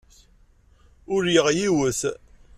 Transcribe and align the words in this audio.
Ulyeɣ 1.15 1.47
yiwet. 1.57 2.01